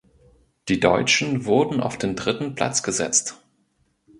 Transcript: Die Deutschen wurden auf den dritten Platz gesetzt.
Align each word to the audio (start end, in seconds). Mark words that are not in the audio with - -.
Die 0.67 0.79
Deutschen 0.79 1.45
wurden 1.45 1.79
auf 1.79 1.95
den 1.95 2.15
dritten 2.15 2.55
Platz 2.55 2.81
gesetzt. 2.81 3.39